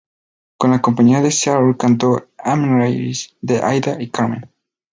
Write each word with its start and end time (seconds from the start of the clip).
Con 0.57 0.71
la 0.71 0.81
compañía 0.81 1.21
de 1.21 1.29
Seattle 1.29 1.77
cantó 1.77 2.27
"Amneris" 2.39 3.35
de 3.41 3.61
Aida 3.61 4.01
y 4.01 4.09
Carmen. 4.09 4.49